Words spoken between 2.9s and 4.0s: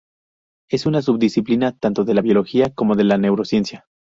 de la neurociencia.